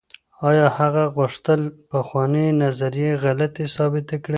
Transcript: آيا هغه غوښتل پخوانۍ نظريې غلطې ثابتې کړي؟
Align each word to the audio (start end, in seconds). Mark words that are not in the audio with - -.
آيا 0.49 0.67
هغه 0.77 1.03
غوښتل 1.15 1.61
پخوانۍ 1.91 2.47
نظريې 2.63 3.11
غلطې 3.23 3.65
ثابتې 3.75 4.15
کړي؟ 4.23 4.29